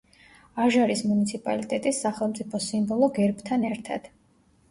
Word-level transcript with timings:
აჟარის 0.61 1.01
მუნიციპალიტეტის 1.09 1.99
სახელმწიფო 2.05 2.61
სიმბოლო 2.69 3.11
გერბთან 3.19 3.67
ერთად. 3.73 4.09